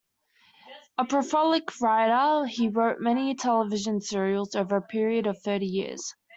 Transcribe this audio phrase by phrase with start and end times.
[0.97, 6.15] A prolific writer, he wrote many television serials over a period of thirty years.